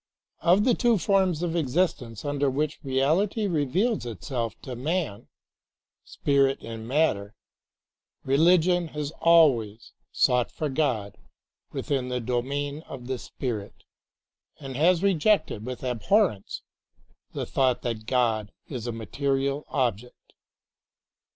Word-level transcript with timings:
Of 0.39 0.63
the 0.63 0.73
two 0.73 0.97
forms 0.97 1.43
of 1.43 1.55
existence 1.55 2.25
under 2.25 2.49
which 2.49 2.83
reality 2.83 3.45
reveals 3.45 4.03
itself 4.03 4.59
to 4.63 4.75
man, 4.75 5.27
spirit 6.03 6.63
and 6.63 6.87
matter, 6.87 7.35
religion 8.23 8.87
has 8.95 9.11
always 9.21 9.91
sought 10.11 10.51
for 10.51 10.69
God 10.69 11.19
within 11.71 12.07
the 12.07 12.19
domain 12.19 12.79
of 12.87 13.05
the 13.05 13.19
spirit, 13.19 13.83
and 14.59 14.75
has 14.75 15.03
rejected 15.03 15.67
with 15.67 15.83
abhorrence 15.83 16.63
the 17.33 17.45
thought 17.45 17.83
that 17.83 18.07
God 18.07 18.51
is 18.67 18.87
a 18.87 18.91
material 18.91 19.65
object. 19.69 20.33